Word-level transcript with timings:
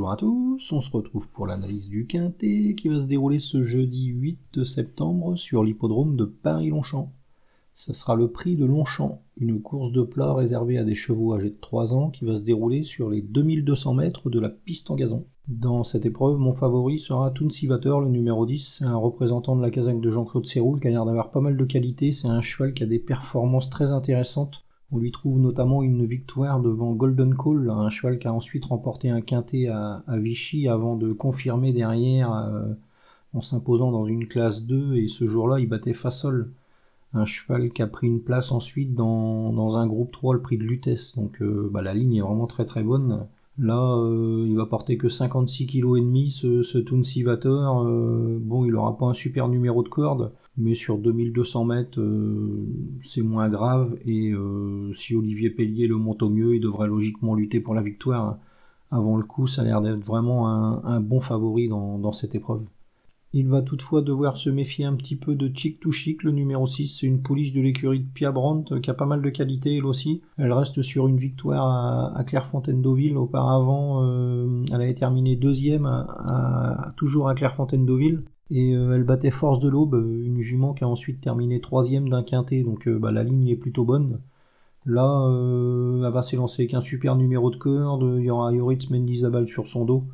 Bonjour 0.00 0.12
à 0.12 0.16
tous, 0.16 0.72
on 0.72 0.80
se 0.80 0.90
retrouve 0.90 1.28
pour 1.28 1.46
l'analyse 1.46 1.90
du 1.90 2.06
Quintet 2.06 2.74
qui 2.74 2.88
va 2.88 3.02
se 3.02 3.06
dérouler 3.06 3.38
ce 3.38 3.62
jeudi 3.62 4.06
8 4.06 4.64
septembre 4.64 5.36
sur 5.36 5.62
l'hippodrome 5.62 6.16
de 6.16 6.24
Paris-Longchamp. 6.24 7.12
Ce 7.74 7.92
sera 7.92 8.14
le 8.14 8.30
prix 8.30 8.56
de 8.56 8.64
Longchamp, 8.64 9.20
une 9.36 9.60
course 9.60 9.92
de 9.92 10.00
plat 10.00 10.32
réservée 10.32 10.78
à 10.78 10.84
des 10.84 10.94
chevaux 10.94 11.34
âgés 11.34 11.50
de 11.50 11.58
3 11.60 11.92
ans 11.92 12.08
qui 12.08 12.24
va 12.24 12.36
se 12.36 12.44
dérouler 12.44 12.82
sur 12.82 13.10
les 13.10 13.20
2200 13.20 13.92
mètres 13.92 14.30
de 14.30 14.40
la 14.40 14.48
piste 14.48 14.90
en 14.90 14.94
gazon. 14.94 15.26
Dans 15.48 15.84
cette 15.84 16.06
épreuve, 16.06 16.38
mon 16.38 16.54
favori 16.54 16.98
sera 16.98 17.30
Tunsivator, 17.30 18.00
le 18.00 18.08
numéro 18.08 18.46
10. 18.46 18.76
C'est 18.78 18.86
un 18.86 18.96
représentant 18.96 19.54
de 19.54 19.60
la 19.60 19.70
casaque 19.70 20.00
de 20.00 20.08
Jean-Claude 20.08 20.46
Serroul 20.46 20.80
qui 20.80 20.88
a 20.88 20.92
l'air 20.92 21.04
d'avoir 21.04 21.30
pas 21.30 21.42
mal 21.42 21.58
de 21.58 21.64
qualité. 21.66 22.10
C'est 22.12 22.28
un 22.28 22.40
cheval 22.40 22.72
qui 22.72 22.84
a 22.84 22.86
des 22.86 23.00
performances 23.00 23.68
très 23.68 23.92
intéressantes 23.92 24.64
on 24.92 24.98
lui 24.98 25.12
trouve 25.12 25.38
notamment 25.38 25.82
une 25.82 26.04
victoire 26.04 26.60
devant 26.60 26.92
Golden 26.92 27.36
Call, 27.36 27.70
un 27.70 27.90
cheval 27.90 28.18
qui 28.18 28.26
a 28.26 28.32
ensuite 28.32 28.64
remporté 28.64 29.10
un 29.10 29.20
quintet 29.20 29.68
à, 29.68 30.02
Vichy 30.08 30.68
avant 30.68 30.96
de 30.96 31.12
confirmer 31.12 31.72
derrière 31.72 32.32
euh, 32.32 32.72
en 33.32 33.40
s'imposant 33.40 33.92
dans 33.92 34.06
une 34.06 34.26
classe 34.26 34.66
2 34.66 34.96
et 34.96 35.06
ce 35.06 35.26
jour-là 35.26 35.60
il 35.60 35.68
battait 35.68 35.92
Fassol, 35.92 36.50
un 37.14 37.24
cheval 37.24 37.70
qui 37.70 37.82
a 37.82 37.86
pris 37.86 38.08
une 38.08 38.20
place 38.20 38.50
ensuite 38.52 38.94
dans, 38.94 39.76
un 39.76 39.86
groupe 39.86 40.12
3 40.12 40.34
le 40.34 40.42
prix 40.42 40.58
de 40.58 40.64
Lutèce. 40.64 41.14
Donc 41.16 41.40
euh, 41.40 41.68
bah, 41.72 41.82
la 41.82 41.94
ligne 41.94 42.16
est 42.16 42.22
vraiment 42.22 42.46
très 42.46 42.64
très 42.64 42.82
bonne. 42.82 43.26
Là, 43.58 43.94
euh, 43.96 44.46
il 44.48 44.56
va 44.56 44.64
porter 44.64 44.96
que 44.96 45.08
56 45.08 45.66
kg 45.66 45.98
et 45.98 46.00
demi 46.00 46.30
ce, 46.30 46.62
ce 46.62 46.78
bon, 48.38 48.64
il 48.64 48.74
aura 48.74 48.96
pas 48.96 49.06
un 49.06 49.12
super 49.12 49.48
numéro 49.48 49.82
de 49.82 49.88
corde, 49.88 50.32
mais 50.56 50.74
sur 50.74 50.98
2200 50.98 51.64
mètres, 51.64 52.00
euh, 52.00 52.66
c'est 53.00 53.22
moins 53.22 53.48
grave. 53.48 53.96
Et 54.04 54.30
euh, 54.32 54.92
si 54.92 55.14
Olivier 55.14 55.50
Pellier 55.50 55.86
le 55.86 55.96
monte 55.96 56.22
au 56.22 56.30
mieux, 56.30 56.56
il 56.56 56.60
devrait 56.60 56.88
logiquement 56.88 57.34
lutter 57.34 57.60
pour 57.60 57.74
la 57.74 57.82
victoire. 57.82 58.38
Avant 58.90 59.16
le 59.16 59.24
coup, 59.24 59.46
ça 59.46 59.62
a 59.62 59.64
l'air 59.64 59.80
d'être 59.80 60.04
vraiment 60.04 60.48
un, 60.48 61.00
bon 61.00 61.20
favori 61.20 61.68
dans, 61.68 62.12
cette 62.12 62.34
épreuve. 62.34 62.64
Il 63.32 63.46
va 63.46 63.62
toutefois 63.62 64.02
devoir 64.02 64.36
se 64.36 64.50
méfier 64.50 64.84
un 64.84 64.96
petit 64.96 65.14
peu 65.14 65.36
de 65.36 65.48
Chic 65.54 65.78
to 65.78 65.92
Chic, 65.92 66.24
le 66.24 66.32
numéro 66.32 66.66
6. 66.66 66.98
C'est 66.98 67.06
une 67.06 67.22
pouliche 67.22 67.52
de 67.52 67.60
l'écurie 67.60 68.00
de 68.00 68.08
Pia 68.12 68.32
Brandt 68.32 68.80
qui 68.80 68.90
a 68.90 68.94
pas 68.94 69.06
mal 69.06 69.22
de 69.22 69.30
qualité 69.30 69.76
elle 69.76 69.86
aussi. 69.86 70.22
Elle 70.36 70.52
reste 70.52 70.82
sur 70.82 71.06
une 71.06 71.18
victoire 71.18 72.16
à, 72.16 72.24
Clairefontaine-Deauville. 72.24 73.16
Auparavant, 73.16 74.02
euh, 74.02 74.64
elle 74.72 74.82
avait 74.82 74.94
terminé 74.94 75.36
deuxième 75.36 75.88
toujours 76.96 77.28
à 77.28 77.36
Clairefontaine-Deauville. 77.36 78.24
Et 78.50 78.74
euh, 78.74 78.94
elle 78.94 79.04
battait 79.04 79.30
Force 79.30 79.60
de 79.60 79.68
l'Aube, 79.68 79.94
euh, 79.94 80.24
une 80.24 80.40
jument 80.40 80.74
qui 80.74 80.84
a 80.84 80.88
ensuite 80.88 81.20
terminé 81.20 81.60
troisième 81.60 82.08
d'un 82.08 82.22
quintet, 82.22 82.62
donc 82.62 82.88
euh, 82.88 82.98
bah, 82.98 83.12
la 83.12 83.22
ligne 83.22 83.48
est 83.48 83.56
plutôt 83.56 83.84
bonne. 83.84 84.20
Là, 84.86 85.26
elle 85.28 86.10
va 86.10 86.22
s'élancer 86.22 86.62
avec 86.62 86.74
un 86.74 86.80
super 86.80 87.14
numéro 87.16 87.50
de 87.50 87.56
corde, 87.56 88.16
il 88.18 88.24
y 88.24 88.30
aura 88.30 88.52
Yoritz 88.52 88.90
Mendizabal 88.90 89.46
sur 89.48 89.66
son 89.66 89.84
dos. 89.84 90.04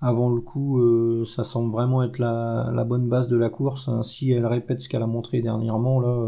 Avant 0.00 0.30
le 0.30 0.40
coup, 0.40 0.80
ça 1.24 1.44
semble 1.44 1.72
vraiment 1.72 2.02
être 2.02 2.18
la, 2.18 2.84
bonne 2.84 3.08
base 3.08 3.28
de 3.28 3.36
la 3.36 3.50
course. 3.50 3.88
Hein. 3.88 4.02
Si 4.02 4.32
elle 4.32 4.46
répète 4.46 4.80
ce 4.80 4.88
qu'elle 4.88 5.02
a 5.02 5.06
montré 5.06 5.42
dernièrement, 5.42 6.00
là, 6.00 6.26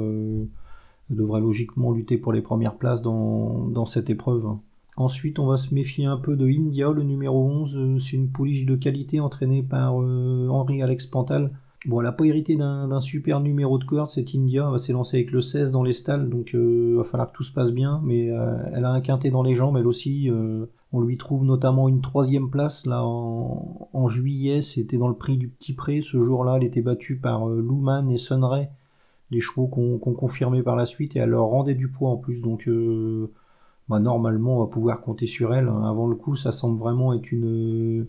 elle 1.11 1.16
devrait 1.16 1.41
logiquement 1.41 1.92
lutter 1.92 2.19
pour 2.19 2.33
les 2.33 2.41
premières 2.41 2.77
places 2.77 3.02
dans, 3.02 3.66
dans 3.66 3.84
cette 3.84 4.11
épreuve. 4.11 4.46
Ensuite, 4.98 5.38
on 5.38 5.46
va 5.46 5.56
se 5.56 5.72
méfier 5.72 6.06
un 6.06 6.16
peu 6.16 6.34
de 6.34 6.44
India, 6.44 6.91
le 6.91 7.04
numéro 7.04 7.46
11. 7.46 7.77
Euh, 7.77 7.98
c'est 7.98 8.16
une 8.16 8.30
pouliche 8.30 8.66
de 8.66 8.74
qualité 8.74 9.20
entraînée 9.20 9.62
par 9.62 10.02
euh, 10.02 10.48
Henri 10.48 10.82
Alex 10.82 11.06
Pantal. 11.06 11.52
Bon, 11.86 12.00
elle 12.00 12.06
n'a 12.06 12.12
pas 12.12 12.24
hérité 12.24 12.56
d'un 12.56 12.98
super 12.98 13.38
numéro 13.38 13.78
de 13.78 13.84
corde, 13.84 14.10
cette 14.10 14.34
India. 14.34 14.64
Elle 14.66 14.72
va 14.72 14.78
s'élancer 14.78 15.18
avec 15.18 15.30
le 15.30 15.40
16 15.40 15.70
dans 15.70 15.84
les 15.84 15.92
stalles, 15.92 16.28
donc 16.28 16.50
il 16.52 16.58
euh, 16.58 16.96
va 16.96 17.05
falloir 17.05 17.30
que 17.30 17.36
tout 17.36 17.44
se 17.44 17.52
passe 17.52 17.70
bien. 17.70 18.00
Mais 18.02 18.27
elle 18.27 18.84
a 18.84 18.90
un 18.90 19.00
quintet 19.00 19.30
dans 19.30 19.44
les 19.44 19.55
jambes, 19.55 19.77
elle 19.77 19.86
aussi. 19.86 20.28
on 20.92 21.00
lui 21.00 21.16
trouve 21.16 21.44
notamment 21.44 21.88
une 21.88 22.00
troisième 22.00 22.50
place 22.50 22.84
là 22.84 23.05
en, 23.05 24.08
juillet. 24.08 24.62
C'était 24.62 24.98
dans 24.98 25.06
le 25.06 25.14
prix 25.14 25.36
du 25.36 25.46
Petit 25.46 25.74
Pré. 25.74 26.00
Ce 26.00 26.18
jour-là, 26.18 26.56
elle 26.56 26.64
était 26.64 26.83
battue 26.83 27.20
par 27.20 27.46
Louman 27.46 28.08
et 28.08 28.17
Sunray, 28.17 28.68
des 29.30 29.39
chevaux 29.39 29.68
qu'on 29.68 29.98
confirmé 29.98 30.64
par 30.64 30.74
la 30.74 30.86
suite, 30.86 31.14
et 31.14 31.20
elle 31.20 31.30
leur 31.30 31.46
rendait 31.46 31.77
du 31.77 31.89
poids 31.89 32.11
en 32.11 32.17
plus. 32.17 32.42
Donc 32.42 32.68
bah, 33.88 33.98
normalement 34.00 34.56
on 34.58 34.60
va 34.60 34.70
pouvoir 34.70 35.00
compter 35.00 35.26
sur 35.26 35.54
elle. 35.54 35.68
Avant 35.68 36.06
le 36.06 36.16
coup, 36.16 36.34
ça 36.34 36.52
semble 36.52 36.78
vraiment 36.78 37.12
être 37.14 37.32
une, 37.32 38.06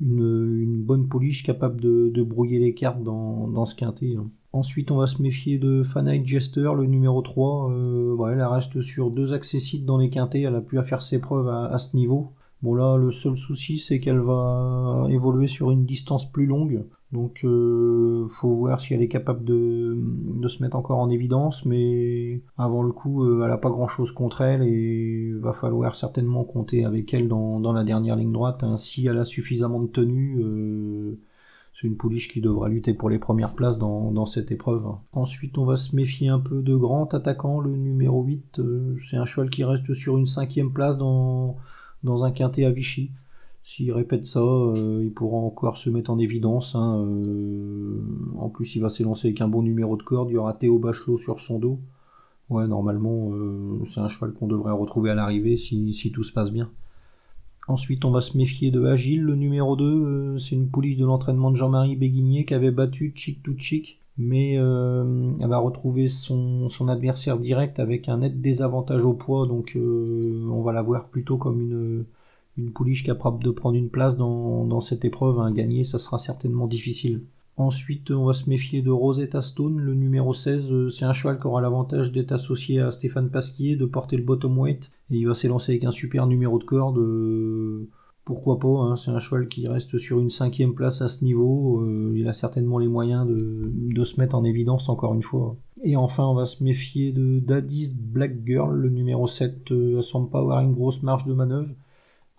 une, 0.00 0.82
bonne 0.82 1.08
pouliche 1.08 1.44
capable 1.44 1.80
de, 1.80 2.22
brouiller 2.22 2.58
les 2.58 2.74
cartes 2.74 3.02
dans, 3.02 3.64
ce 3.66 3.74
quintet. 3.74 4.16
Hein. 4.16 4.28
Ensuite, 4.52 4.90
on 4.90 4.96
va 4.96 5.06
se 5.06 5.20
méfier 5.20 5.58
de 5.58 5.82
Fanite 5.82 6.26
Jester, 6.26 6.70
le 6.76 6.86
numéro 6.86 7.22
3. 7.22 7.72
Euh, 7.74 8.26
elle 8.28 8.42
reste 8.42 8.80
sur 8.80 9.10
deux 9.10 9.34
accessites 9.34 9.84
dans 9.84 9.98
les 9.98 10.10
quintets. 10.10 10.42
Elle 10.42 10.54
a 10.54 10.60
pu 10.60 10.80
faire 10.82 11.02
ses 11.02 11.20
preuves 11.20 11.48
à 11.48 11.76
ce 11.78 11.96
niveau. 11.96 12.32
Bon 12.64 12.72
là, 12.72 12.96
le 12.96 13.10
seul 13.10 13.36
souci, 13.36 13.76
c'est 13.76 14.00
qu'elle 14.00 14.20
va 14.20 15.06
évoluer 15.10 15.48
sur 15.48 15.70
une 15.70 15.84
distance 15.84 16.32
plus 16.32 16.46
longue. 16.46 16.86
Donc, 17.12 17.44
euh, 17.44 18.26
faut 18.26 18.56
voir 18.56 18.80
si 18.80 18.94
elle 18.94 19.02
est 19.02 19.08
capable 19.08 19.44
de, 19.44 20.48
se 20.48 20.62
mettre 20.62 20.74
encore 20.78 20.98
en 20.98 21.10
évidence. 21.10 21.66
Mais 21.66 22.40
avant 22.56 22.82
le 22.82 22.90
coup, 22.92 23.22
euh, 23.22 23.42
elle 23.42 23.50
n'a 23.50 23.58
pas 23.58 23.68
grand-chose 23.68 24.12
contre 24.12 24.40
elle 24.40 24.62
et 24.62 25.30
va 25.40 25.52
falloir 25.52 25.94
certainement 25.94 26.42
compter 26.44 26.86
avec 26.86 27.12
elle 27.12 27.28
dans, 27.28 27.60
la 27.70 27.84
dernière 27.84 28.16
ligne 28.16 28.32
droite. 28.32 28.64
Hein. 28.64 28.78
Si 28.78 29.06
elle 29.06 29.18
a 29.18 29.26
suffisamment 29.26 29.80
de 29.80 29.88
tenue, 29.88 30.40
euh, 30.42 31.20
c'est 31.74 31.86
une 31.86 31.98
pouliche 31.98 32.32
qui 32.32 32.40
devra 32.40 32.70
lutter 32.70 32.94
pour 32.94 33.10
les 33.10 33.18
premières 33.18 33.54
places 33.54 33.76
dans, 33.78 34.24
cette 34.24 34.50
épreuve. 34.52 34.86
Ensuite, 35.12 35.58
on 35.58 35.66
va 35.66 35.76
se 35.76 35.94
méfier 35.94 36.30
un 36.30 36.40
peu 36.40 36.62
de 36.62 36.74
Grand 36.74 37.12
Attaquant, 37.12 37.60
le 37.60 37.76
numéro 37.76 38.22
8. 38.22 38.62
c'est 39.06 39.18
un 39.18 39.26
cheval 39.26 39.50
qui 39.50 39.64
reste 39.64 39.92
sur 39.92 40.16
une 40.16 40.24
cinquième 40.24 40.72
place 40.72 40.96
dans 40.96 41.58
dans 42.04 42.24
un 42.24 42.30
quintet 42.30 42.64
à 42.64 42.70
Vichy. 42.70 43.10
S'il 43.64 43.90
répète 43.92 44.26
ça, 44.26 44.40
euh, 44.40 45.00
il 45.02 45.10
pourra 45.10 45.38
encore 45.38 45.78
se 45.78 45.88
mettre 45.88 46.10
en 46.10 46.18
évidence. 46.18 46.74
Hein, 46.74 46.98
euh, 46.98 47.98
en 48.38 48.50
plus, 48.50 48.76
il 48.76 48.80
va 48.80 48.90
s'élancer 48.90 49.28
avec 49.28 49.40
un 49.40 49.48
bon 49.48 49.62
numéro 49.62 49.96
de 49.96 50.02
corde. 50.02 50.28
Il 50.28 50.34
y 50.34 50.36
aura 50.36 50.52
Théo 50.52 50.78
Bachelot 50.78 51.16
sur 51.16 51.40
son 51.40 51.58
dos. 51.58 51.80
Ouais, 52.50 52.66
normalement, 52.66 53.30
euh, 53.32 53.82
c'est 53.86 54.00
un 54.00 54.08
cheval 54.08 54.34
qu'on 54.34 54.46
devrait 54.46 54.72
retrouver 54.72 55.10
à 55.10 55.14
l'arrivée 55.14 55.56
si, 55.56 56.12
tout 56.12 56.22
se 56.22 56.32
passe 56.32 56.50
bien. 56.50 56.70
Ensuite, 57.66 58.04
on 58.04 58.10
va 58.10 58.20
se 58.20 58.36
méfier 58.36 58.70
de 58.70 58.84
Agile, 58.84 59.22
le 59.22 59.34
numéro 59.34 59.76
2. 59.76 60.36
c'est 60.36 60.54
une 60.54 60.68
pouliche 60.68 60.98
de 60.98 61.06
l'entraînement 61.06 61.50
de 61.50 61.56
Jean-Marie 61.56 61.96
Béguigné 61.96 62.44
qui 62.44 62.52
avait 62.52 62.70
battu 62.70 63.12
Chic 63.14 63.42
to 63.42 63.52
Chic 63.56 63.98
mais 64.16 64.56
euh, 64.58 65.32
elle 65.40 65.48
va 65.48 65.58
retrouver 65.58 66.06
son, 66.06 66.68
adversaire 66.88 67.38
direct 67.38 67.80
avec 67.80 68.08
un 68.08 68.18
net 68.18 68.40
désavantage 68.40 69.04
au 69.04 69.12
poids, 69.12 69.46
donc 69.46 69.72
euh, 69.76 70.46
on 70.50 70.62
va 70.62 70.72
la 70.72 70.82
voir 70.82 71.08
plutôt 71.08 71.36
comme 71.36 71.60
une, 72.56 72.70
pouliche 72.72 73.02
capable 73.04 73.42
de 73.42 73.50
prendre 73.50 73.76
une 73.76 73.90
place 73.90 74.16
dans, 74.16 74.80
cette 74.80 75.04
épreuve. 75.04 75.40
Un 75.40 75.52
gagner, 75.52 75.84
ça 75.84 75.98
sera 75.98 76.18
certainement 76.18 76.68
difficile. 76.68 77.22
Ensuite, 77.56 78.10
on 78.10 78.24
va 78.24 78.32
se 78.32 78.48
méfier 78.48 78.82
de 78.82 78.90
Rosetta 78.90 79.40
Stone, 79.40 79.78
le 79.78 79.94
numéro 79.94 80.32
16. 80.32 80.88
C'est 80.88 81.04
un 81.04 81.12
cheval 81.12 81.38
qui 81.38 81.46
aura 81.46 81.60
l'avantage 81.60 82.12
d'être 82.12 82.32
associé 82.32 82.80
à 82.80 82.90
Stéphane 82.90 83.30
Pasquier, 83.30 83.76
de 83.76 83.86
porter 83.86 84.16
le 84.16 84.24
bottom 84.24 84.58
weight, 84.58 84.90
et 85.10 85.16
il 85.16 85.26
va 85.26 85.34
s'élancer 85.34 85.72
avec 85.72 85.84
un 85.84 85.90
super 85.90 86.26
numéro 86.26 86.58
de 86.58 86.64
corde. 86.64 86.98
Euh, 86.98 87.88
pourquoi 88.24 88.58
pas, 88.58 88.68
hein, 88.68 88.96
c'est 88.96 89.10
un 89.10 89.18
cheval 89.18 89.48
qui 89.48 89.68
reste 89.68 89.98
sur 89.98 90.18
une 90.18 90.30
cinquième 90.30 90.74
place 90.74 91.02
à 91.02 91.08
ce 91.08 91.24
niveau, 91.24 91.82
euh, 91.82 92.14
il 92.16 92.26
a 92.26 92.32
certainement 92.32 92.78
les 92.78 92.88
moyens 92.88 93.26
de, 93.26 94.04
se 94.04 94.20
mettre 94.20 94.34
en 94.34 94.44
évidence 94.44 94.88
encore 94.88 95.14
une 95.14 95.22
fois. 95.22 95.56
Et 95.82 95.96
enfin, 95.96 96.24
on 96.24 96.34
va 96.34 96.46
se 96.46 96.64
méfier 96.64 97.12
de 97.12 97.38
Daddy's 97.40 97.94
Black 97.94 98.36
Girl, 98.46 98.74
le 98.74 98.88
numéro 98.88 99.26
7, 99.26 99.70
euh, 99.72 99.96
elle 99.96 100.02
semble 100.02 100.30
pas 100.30 100.40
avoir 100.40 100.60
une 100.60 100.72
grosse 100.72 101.02
marge 101.02 101.26
de 101.26 101.34
manœuvre, 101.34 101.68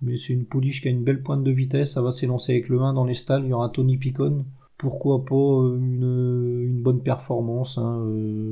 mais 0.02 0.18
c'est 0.18 0.34
une 0.34 0.46
pouliche 0.46 0.82
qui 0.82 0.88
a 0.88 0.92
une 0.92 1.04
belle 1.04 1.22
pointe 1.22 1.44
de 1.44 1.52
vitesse, 1.52 1.94
ça 1.94 2.02
va 2.02 2.12
s'élancer 2.12 2.54
avec 2.54 2.70
le 2.70 2.82
1 2.82 2.94
dans 2.94 3.06
les 3.06 3.14
stalles, 3.14 3.44
il 3.46 3.50
y 3.50 3.54
aura 3.54 3.70
Tony 3.70 3.98
Picon, 3.98 4.46
pourquoi 4.78 5.24
pas 5.24 5.36
euh, 5.36 5.78
une, 5.78 6.82
bonne 6.82 7.02
performance, 7.02 7.78
hein, 7.78 8.06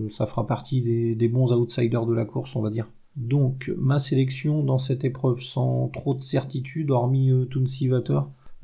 ça 0.10 0.28
fera 0.28 0.46
partie 0.46 0.82
des 1.16 1.28
bons 1.28 1.52
outsiders 1.52 2.06
de 2.06 2.14
la 2.14 2.26
course, 2.26 2.56
on 2.56 2.62
va 2.62 2.70
dire. 2.70 2.88
Donc 3.16 3.72
ma 3.78 4.00
sélection 4.00 4.64
dans 4.64 4.80
cette 4.80 5.04
épreuve 5.04 5.42
sans 5.42 5.88
trop 5.90 6.16
de 6.16 6.22
certitude, 6.22 6.92
hormis 6.92 7.32
euh. 7.32 7.46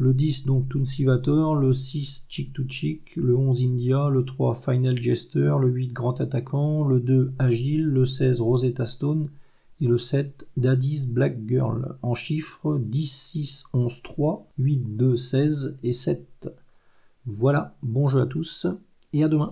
Le 0.02 0.14
10 0.14 0.46
donc 0.46 0.70
Tunsivator, 0.70 1.56
le 1.56 1.74
6 1.74 2.28
Chick 2.30 2.54
to 2.54 2.64
Chick, 2.68 3.16
le 3.18 3.36
11 3.36 3.64
India, 3.64 4.08
le 4.08 4.24
3 4.24 4.56
Final 4.56 4.98
Jester, 4.98 5.56
le 5.60 5.70
8 5.70 5.92
Grand 5.92 6.22
Attaquant, 6.22 6.86
le 6.86 7.02
2 7.02 7.34
Agile, 7.38 7.86
le 7.86 8.06
16 8.06 8.40
Rosetta 8.40 8.86
Stone. 8.86 9.30
Et 9.82 9.88
le 9.88 9.98
7 9.98 10.46
Daddy's 10.58 11.08
Black 11.08 11.38
Girl. 11.48 11.96
En 12.02 12.14
chiffres 12.14 12.78
10, 12.78 13.08
6, 13.08 13.64
11, 13.74 14.02
3, 14.02 14.48
8, 14.58 14.98
2, 14.98 15.16
16 15.16 15.80
et 15.84 15.94
7. 15.94 16.50
Voilà, 17.26 17.76
bon 17.82 18.08
jeu 18.08 18.22
à 18.22 18.26
tous. 18.26 18.68
Et 19.14 19.24
à 19.24 19.30
demain. 19.30 19.48